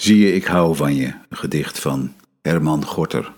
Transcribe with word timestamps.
Zie 0.00 0.18
je, 0.18 0.32
ik 0.32 0.44
hou 0.44 0.76
van 0.76 0.94
je, 0.94 1.18
gedicht 1.30 1.78
van 1.78 2.14
Herman 2.42 2.84
Gorter. 2.84 3.34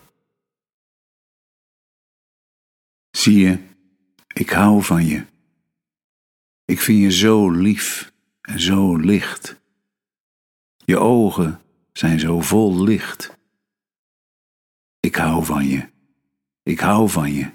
Zie 3.10 3.38
je, 3.38 3.58
ik 4.34 4.50
hou 4.50 4.82
van 4.82 5.06
je. 5.06 5.24
Ik 6.64 6.80
vind 6.80 7.02
je 7.02 7.10
zo 7.10 7.50
lief 7.50 8.12
en 8.40 8.60
zo 8.60 8.96
licht. 8.96 9.60
Je 10.84 10.98
ogen 10.98 11.60
zijn 11.92 12.20
zo 12.20 12.40
vol 12.40 12.82
licht. 12.82 13.36
Ik 15.00 15.14
hou 15.14 15.44
van 15.44 15.66
je. 15.66 15.88
Ik 16.62 16.80
hou 16.80 17.08
van 17.08 17.32
je. 17.32 17.50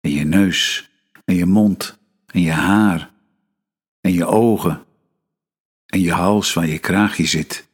En 0.00 0.10
je 0.10 0.24
neus 0.24 0.90
en 1.24 1.34
je 1.34 1.46
mond 1.46 1.98
en 2.26 2.40
je 2.40 2.52
haar 2.52 3.10
en 4.00 4.12
je 4.12 4.26
ogen 4.26 4.85
en 5.86 6.00
je 6.00 6.12
hals 6.12 6.52
waar 6.52 6.66
je 6.66 6.78
kraagje 6.78 7.26
zit 7.26 7.68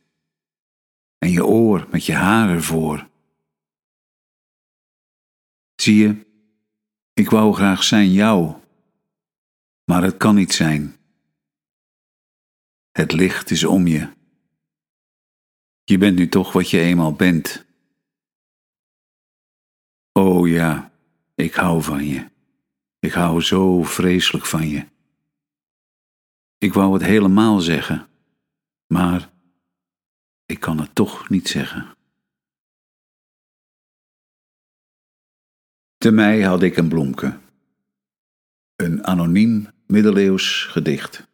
en 1.19 1.31
je 1.31 1.47
oor 1.47 1.87
met 1.91 2.07
je 2.07 2.13
haar 2.13 2.49
ervoor. 2.49 3.09
Zie 5.75 5.97
je, 5.97 6.27
ik 7.13 7.31
wou 7.31 7.55
graag 7.55 7.83
zijn 7.83 8.13
jou, 8.13 8.55
maar 9.85 10.03
het 10.03 10.17
kan 10.17 10.35
niet 10.35 10.53
zijn. 10.53 10.97
Het 12.91 13.13
licht 13.13 13.51
is 13.51 13.65
om 13.65 13.87
je. 13.87 14.13
Je 15.85 15.99
bent 15.99 16.19
nu 16.19 16.29
toch 16.29 16.53
wat 16.53 16.71
je 16.71 16.81
eenmaal 16.81 17.13
bent. 17.13 17.65
Oh 20.13 20.49
ja, 20.49 20.93
ik 21.35 21.55
hou 21.55 21.83
van 21.83 22.07
je. 22.07 22.31
Ik 22.99 23.13
hou 23.13 23.43
zo 23.43 23.83
vreselijk 23.83 24.47
van 24.47 24.69
je. 24.69 24.87
Ik 26.59 26.73
wou 26.73 26.93
het 26.93 27.03
helemaal 27.03 27.61
zeggen, 27.61 28.09
maar 28.93 29.31
ik 30.47 30.61
kan 30.61 30.81
het 30.81 30.95
toch 30.95 31.29
niet 31.29 31.49
zeggen. 31.49 31.97
Te 35.97 36.11
mij 36.11 36.43
had 36.43 36.63
ik 36.63 36.77
een 36.77 36.89
bloemke. 36.89 37.39
Een 38.77 39.05
anoniem 39.05 39.69
middeleeuws 39.87 40.65
gedicht. 40.65 41.27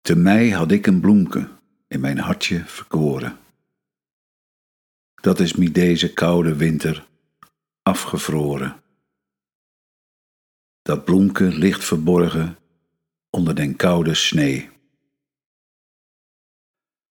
Te 0.00 0.16
mij 0.16 0.50
had 0.50 0.70
ik 0.70 0.86
een 0.86 1.00
bloemke 1.00 1.48
in 1.86 2.00
mijn 2.00 2.18
hartje 2.18 2.64
verkoren. 2.64 3.38
Dat 5.14 5.40
is 5.40 5.54
me 5.54 5.70
deze 5.70 6.12
koude 6.12 6.56
winter 6.56 7.08
afgevroren. 7.82 8.82
Dat 10.82 11.04
bloemke 11.04 11.44
ligt 11.44 11.84
verborgen 11.84 12.58
onder 13.34 13.54
den 13.54 13.76
koude 13.76 14.14
snee. 14.14 14.70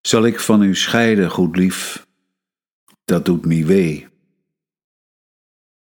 Zal 0.02 0.26
ik 0.26 0.40
van 0.40 0.62
u 0.62 0.76
scheiden, 0.76 1.30
goed 1.30 1.56
lief, 1.56 2.08
dat 3.04 3.26
doet 3.26 3.46
me 3.46 3.66
wee. 3.66 4.08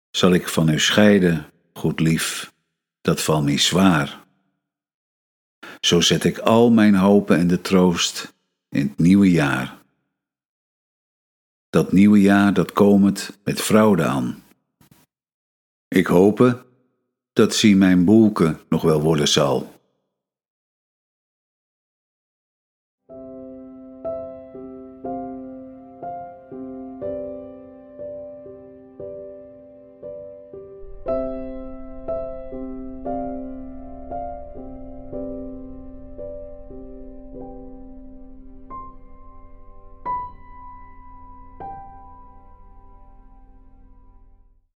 Zal 0.10 0.34
ik 0.34 0.48
van 0.48 0.70
u 0.70 0.80
scheiden, 0.80 1.46
goed 1.74 2.00
lief, 2.00 2.54
dat 3.02 3.22
valt 3.22 3.44
me 3.44 3.58
zwaar. 3.58 4.26
Zo 5.82 6.02
zet 6.02 6.24
ik 6.24 6.38
al 6.38 6.72
mijn 6.72 6.96
hopen 6.96 7.38
en 7.38 7.48
de 7.48 7.62
troost 7.62 8.34
in 8.70 8.88
het 8.88 8.98
nieuwe 8.98 9.32
jaar. 9.32 9.78
Dat 11.70 11.92
nieuwe 11.92 12.22
jaar 12.22 12.54
dat 12.54 12.72
komend 12.72 13.40
met 13.44 13.62
fraude 13.62 14.04
aan. 14.04 14.44
Ik 15.88 16.08
hoop 16.08 16.66
dat 17.34 17.56
zie 17.56 17.76
mijn 17.76 18.06
boelke 18.06 18.60
nog 18.70 18.82
wel 18.82 19.02
worden 19.02 19.28
zal. 19.28 19.74